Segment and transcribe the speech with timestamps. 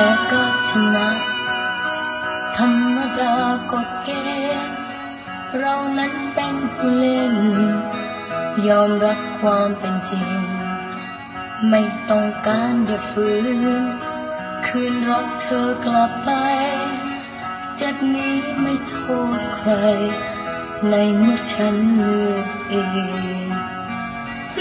[0.00, 1.08] ไม่ก็ชนะ
[2.56, 3.34] ธรรมดา
[3.72, 4.10] กฎเก
[4.56, 4.76] ณฑ์
[5.58, 7.36] เรานั้นเป็นผู้เล่น
[8.68, 10.30] ยอมรับความเป็นจริง
[11.70, 13.60] ไม่ต้องการอย่าฝืน
[14.66, 16.30] คืนรักเธอกลับไป
[17.76, 18.96] เจ็บนี้ไม่โท
[19.38, 19.72] ษใคร
[20.90, 22.74] ในเมื่อฉันเลือกเอ
[23.44, 23.46] ง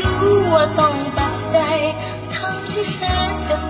[0.02, 1.60] รู้ว่าต้องตัดใจ
[2.36, 3.69] ทั้งที่แสนจะ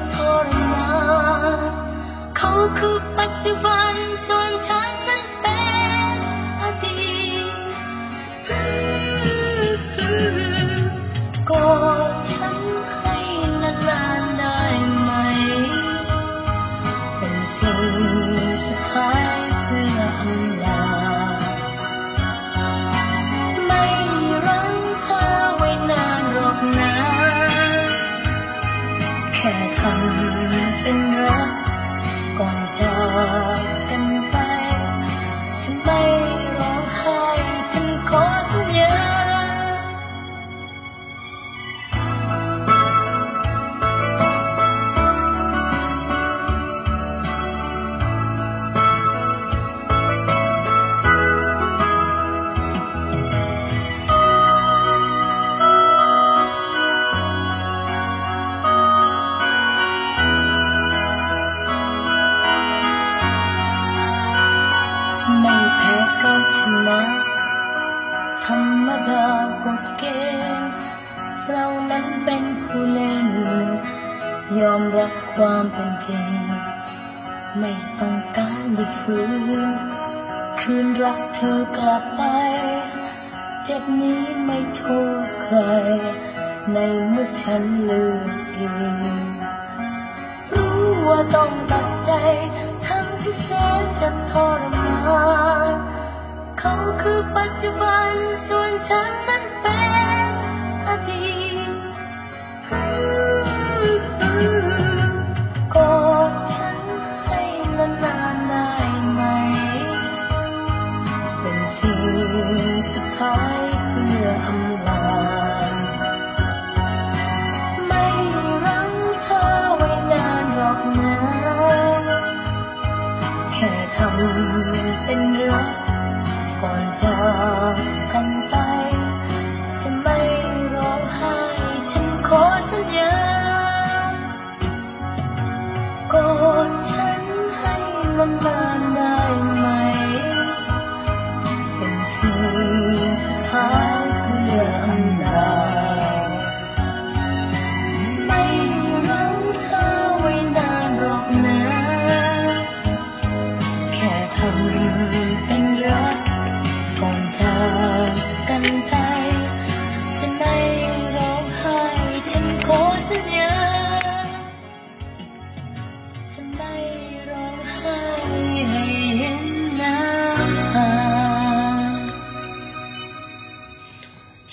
[1.48, 1.79] า
[74.62, 76.30] ยอมรับความเป็นจริง
[77.60, 79.26] ไม่ต้องการได้ฟื้
[79.68, 79.70] น
[80.60, 82.22] คืนรักเธอกลับไป
[83.64, 84.82] เจ็บนี้ไม่โท
[85.24, 85.58] ษใคร
[86.74, 86.78] ใน
[87.10, 88.60] เมื่อฉันเลือกเอ
[88.94, 89.28] ง
[90.56, 92.12] รู้ว่าต้องตัดใจ
[92.86, 93.50] ทั้งที่แส
[93.82, 94.62] นจะทร
[95.08, 95.28] มา
[95.72, 95.74] น
[96.60, 98.14] เขาคือปัจจุบัน
[98.48, 99.19] ส่วนฉัน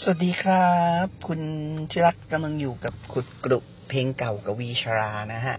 [0.08, 0.70] สวัสดีครั
[1.04, 1.40] บ คุณ
[1.90, 3.58] ที่รักกำลังอยู่กับขุดกรุ
[3.88, 5.56] เพลงเก่ากวีชรานะฮะ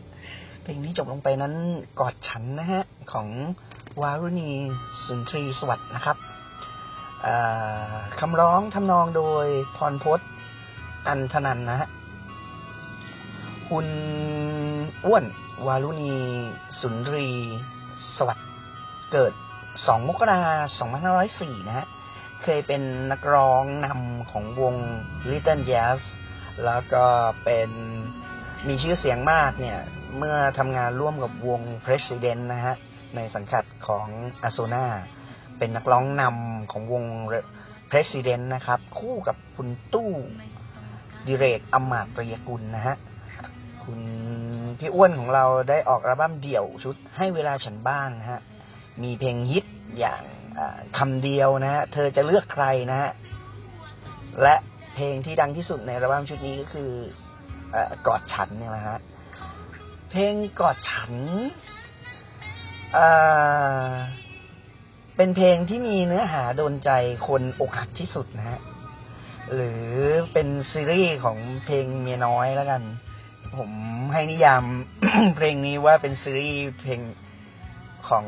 [0.62, 1.54] เพลงที่จบลงไปนั้น
[2.00, 3.28] กอดฉันนะฮะ ของ
[4.02, 4.52] วารุณี
[5.06, 6.18] สุนทรีสวัสด์นะครับ
[8.20, 9.46] คำร้องทำนองโดย
[9.76, 10.20] พรพศ
[11.08, 11.90] อันธนันนะฮะ
[13.70, 13.88] คุณ
[15.06, 15.26] อ้วน
[15.68, 16.14] วารุณี
[16.80, 17.28] สุนทรี
[18.18, 18.48] สวัสด์
[19.12, 19.34] เกิด
[19.72, 20.40] 2 มกรา
[20.78, 20.96] คม
[21.28, 21.88] 2504 นะฮะ
[22.44, 22.81] เคยเป็น
[23.12, 24.75] นักร้องนำของวง
[25.30, 26.00] Little Jazz
[26.66, 27.06] แล้วก็
[27.44, 27.69] เป็น
[28.68, 29.80] มีชื่อเสียงมากเนี่ย
[30.18, 32.75] เมื่อทำงานร่วมกับวง President นะฮะ
[33.16, 34.07] ในสังกัดของ
[34.48, 34.86] a s o n a
[35.57, 37.04] เป็นนักร้องนำของวง
[37.92, 40.13] President นะครับ คู่กับคุณตู้
[41.28, 42.95] ดิเรกอมาตรียกุลนะฮะ
[43.83, 44.00] คุณ
[44.80, 48.42] พี่อ้วนของเราได้ออกอัลบั้มเดี่ยวชุดให้เวลาฉันบ้างนะฮะ
[49.04, 49.66] มีเพลงฮิต
[50.00, 50.24] อย่าง
[50.98, 53.12] คำเดียวนะฮะเธอจะเลือกใครนะฮะ
[54.42, 54.56] และ
[54.94, 56.92] เพลงที่ดังที่สุดในอัลบั้มชุดนี้ก็คือ
[57.75, 57.77] อ
[58.07, 59.00] กอดฉันเนี่ยแหละฮะ
[60.09, 61.13] เพลงกอดฉัน
[65.15, 66.92] เป็นเพลงที่มีเนื้อหาโดนใจ
[67.27, 68.59] คนอกหักที่สุดนะฮะ
[69.54, 69.86] หรือ
[70.33, 72.81] เป็นซีรีส์ของเพลงเมียน้อยแล้วกัน
[73.57, 73.71] ผม
[74.13, 74.63] ให้นิยาม
[75.36, 77.01] เพลงนี้ว่าเป็นซีรีส์เพลง
[78.10, 78.26] ของ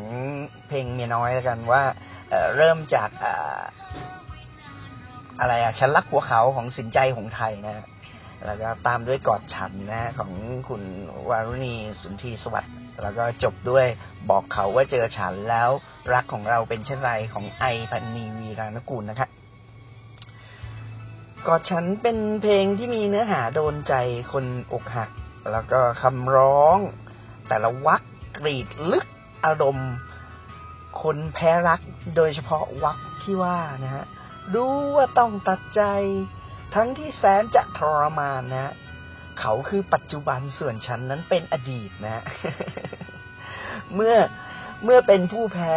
[0.67, 1.83] เพลงเมียน้อยแล้วกันว่า
[2.29, 3.09] เเริ่มจาก
[5.39, 7.85] อะไรอะฉันรักหัวเขาของสินใจของไทยนะ
[8.45, 10.31] แล้วก็ตามด้วยกอดฉันนะของ
[10.69, 10.83] คุณ
[11.29, 13.85] วารุณีสุนทรีสวัสดิ์แล้วก็จบด้วย
[14.29, 15.69] บอกเขาว่าเจอฉันแล้ว
[16.13, 19.29] รักของเราเป็นเช่นไรของไอพันนีวีรานกูลนะครับ
[21.47, 23.93] กอดฉันเป็นเพลงที่มีเนื้อหาโดนใจ
[24.31, 25.09] คนอกหัก
[25.51, 26.77] แล้วก็คำร้อง
[27.49, 28.01] แต่ละวัก
[28.37, 29.05] กรีดลึก
[29.45, 29.91] อารมณ์
[31.01, 31.81] คนแพ้รัก
[32.15, 34.05] โดยเฉพาะวักที่ว่านะฮะ
[34.53, 35.81] รู้ว่าต้องตัดใจ
[36.75, 38.73] ทั้งที่แสนจะทรมานนะ
[39.39, 42.23] เขาคือปัจจุบันส่วนฉันนั้นเป็นอดีตนะ
[43.95, 44.15] เมื่อ
[44.83, 45.75] เมื่อเป็นผู้แพ้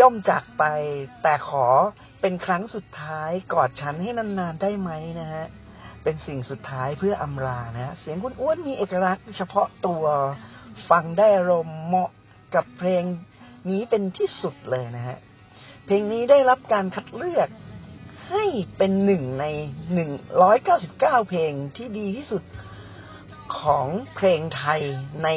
[0.00, 0.64] ย่อมจากไป
[1.22, 1.66] แต่ขอ
[2.20, 5.46] เป็นครั้งสุดท้ายกอดฉันให้นานๆได้ไหมนะฮะ
[6.02, 10.04] เป็นสิ่งสุดท้ายเพื่ออำลานะ เสียงคุณอ้วนมีเอกลักษณ์เฉพาะตัว
[10.90, 12.10] ฟังได้รมเหมาะ
[12.54, 13.04] กับเพลง
[13.70, 15.18] นี้เป็นที่สุดเลยนะฮะ
[15.84, 17.48] เพลงนี้ได้รับการคัดเลือก
[18.28, 18.44] ให้
[18.76, 19.44] เป็นหนึ่งใน
[19.94, 20.10] หนึ่ง
[20.42, 22.42] ร้อยเก้าสิบเก้าเพลงที่ดีที่สุด
[23.58, 23.86] ของ
[24.16, 24.82] เพลงไทย
[25.24, 25.28] ใน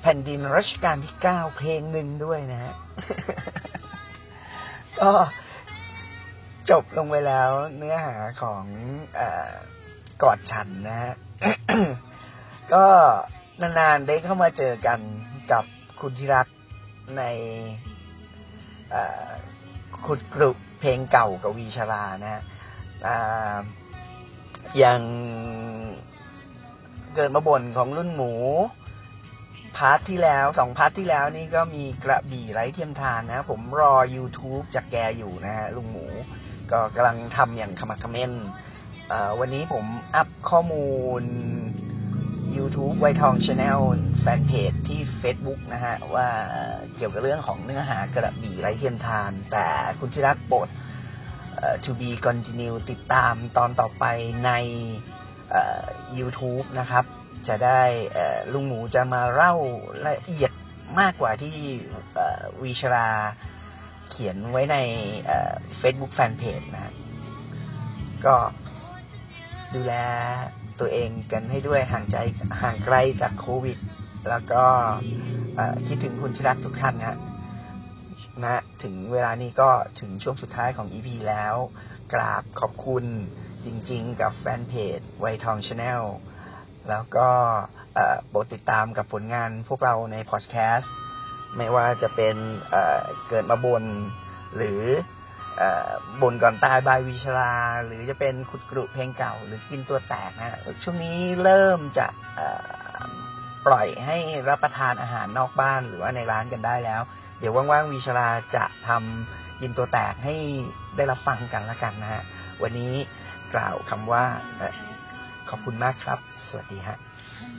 [0.00, 2.74] แผ่นดินรัชกาลที่เก้าเพลงหนึ่งด้วยนะฮะ
[5.00, 5.12] ก็
[6.70, 8.64] จบลงไปแล้วเนื้อหาของ
[9.18, 9.20] อ
[10.22, 11.14] กอดฉันนะฮะ
[12.74, 12.84] ก็
[13.60, 14.98] นานๆได้เข้ามาเจอกัน
[15.52, 15.64] กับ
[16.02, 16.46] คุณที่รัก
[17.18, 17.22] ใน
[20.06, 20.50] ขุดกรุ
[20.80, 22.42] เพลงเก่ากวีชรานะฮะ
[24.78, 25.00] อย่าง
[27.14, 28.32] เกิดมาบ่นของลุงหมู
[29.76, 36.06] part ที่แล้วสอง part ที่แล้วนี่ก็มีกระบี่ไร้เทียมทานนะ ผมรอ YouTube จากแกอยู่นะฮะลุงหมู
[36.70, 38.32] ก็กำลังทำอย่างขะมักเขม้น
[39.38, 39.84] วันนี้ผม
[40.14, 40.90] up ข้อมู
[41.20, 41.22] ล
[42.56, 43.80] YouTube ไวทอง Channel
[44.20, 46.28] fanpage ที่ Facebook นะฮะ ว่า
[46.96, 49.66] เกี่ยวกับเรื่องของเนื้อหากระบี่ไร้เทียมทาน แต่
[49.98, 50.68] คุณชิรัตโปรด
[51.84, 54.04] to be continue ติดตามตอนต่อไป
[54.44, 54.50] ใน
[56.18, 57.04] YouTube นะครับ
[57.48, 57.82] จะได้
[58.52, 59.54] ลุงหมูจะมาเล่า
[60.06, 60.52] ละเอียด
[61.00, 61.58] มากกว่าที่
[62.62, 63.08] วีชรา
[64.10, 64.76] เขียนไว้ใน
[65.80, 66.94] Facebook Fanpage นะ
[68.26, 68.36] ก็
[69.74, 69.94] ดูแล
[70.80, 72.16] ตัวเองกันให้ด้วยห่างใจ
[72.62, 73.78] ห่างไกลจากโควิด
[74.28, 74.64] แล้วก็
[75.86, 77.18] คิดถึงคุณที่รักทุกท่านนะ
[78.44, 79.70] นะถึงเวลานี้ก็
[80.00, 81.54] ถึงช่วงสุดท้ายของ EP แล้ว
[82.12, 83.04] กราบขอบคุณ
[83.64, 86.02] จริง ๆ กับแฟนเพจไวทอง Channel
[86.88, 87.28] แล้วก็
[88.28, 90.92] โปรดติดตามกับผลงานพวกเราในพอดแคสต์
[91.56, 92.36] ไม่ว่าจะเป็น
[93.28, 93.84] เกิดมาบ่น
[94.56, 94.82] หรือ
[96.22, 97.52] บ่นก่อนตาย by วีชรา
[97.84, 102.06] หรือจะเป็นขุดกรุเพลงเก่า หรือกินตัวแตกนะช่วงนี้เริ่มจะ
[103.66, 104.18] ปล่อยให้
[104.48, 107.02] รับประทานอาหารนอกบ้านหรือว่าในร้านกันได้แล้ว
[107.38, 110.34] เดี๋ยวว่างๆวิชลาจะทำกินตัวแตกให้
[110.96, 112.22] ได้รับฟังกันละกันนะฮะ
[112.62, 112.94] วันนี้
[113.54, 114.24] กล่าวคำว่า
[115.48, 116.18] ขอบคุณมากครับ
[116.48, 116.96] สวัสดีฮะ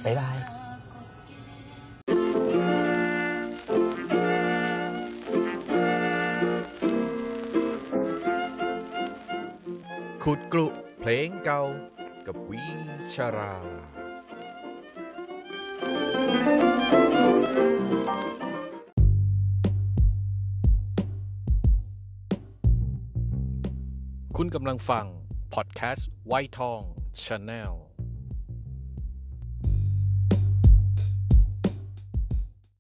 [0.03, 0.62] บ๊ายบาย
[10.27, 10.68] ขุดกรุ
[11.00, 11.63] เพลงเก่า
[12.27, 12.65] กับวี
[13.13, 13.53] ชรา
[24.38, 25.06] คุณกำลังฟัง
[25.53, 26.82] พอดแคสต์ไวทอง
[27.24, 27.74] Channel